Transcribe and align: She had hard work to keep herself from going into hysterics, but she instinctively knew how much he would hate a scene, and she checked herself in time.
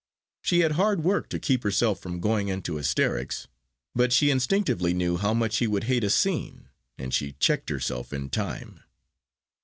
She 0.41 0.61
had 0.61 0.71
hard 0.71 1.03
work 1.03 1.29
to 1.29 1.37
keep 1.37 1.61
herself 1.61 1.99
from 1.99 2.19
going 2.21 2.47
into 2.47 2.77
hysterics, 2.77 3.47
but 3.93 4.11
she 4.11 4.31
instinctively 4.31 4.95
knew 4.95 5.17
how 5.17 5.35
much 5.35 5.57
he 5.57 5.67
would 5.67 5.83
hate 5.83 6.03
a 6.03 6.09
scene, 6.09 6.69
and 6.97 7.13
she 7.13 7.33
checked 7.33 7.69
herself 7.69 8.11
in 8.11 8.31
time. 8.31 8.79